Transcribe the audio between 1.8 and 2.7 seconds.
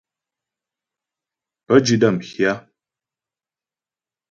di də́ m hyâ.